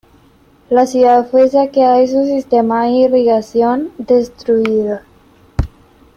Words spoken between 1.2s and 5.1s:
fue saqueada y su sistema de irrigación destruido.